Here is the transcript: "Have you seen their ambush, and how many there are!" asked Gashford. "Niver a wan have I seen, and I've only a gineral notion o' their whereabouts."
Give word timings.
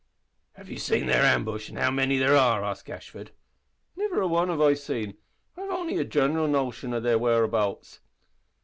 "Have 0.53 0.67
you 0.67 0.79
seen 0.79 1.05
their 1.05 1.21
ambush, 1.21 1.69
and 1.69 1.77
how 1.77 1.91
many 1.91 2.17
there 2.17 2.35
are!" 2.35 2.63
asked 2.63 2.85
Gashford. 2.87 3.29
"Niver 3.95 4.21
a 4.21 4.27
wan 4.27 4.49
have 4.49 4.59
I 4.59 4.73
seen, 4.73 5.15
and 5.55 5.65
I've 5.65 5.77
only 5.79 5.99
a 5.99 6.03
gineral 6.03 6.47
notion 6.47 6.91
o' 6.95 6.99
their 6.99 7.19
whereabouts." 7.19 7.99